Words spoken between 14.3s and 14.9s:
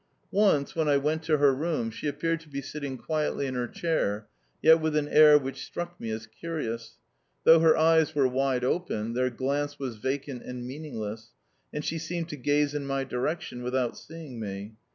me.